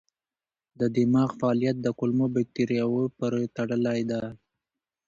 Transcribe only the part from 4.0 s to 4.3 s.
دی.